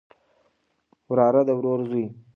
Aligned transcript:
وراره 1.09 1.41
د 1.47 1.49
ورور 1.57 1.79
زوی 1.89 2.05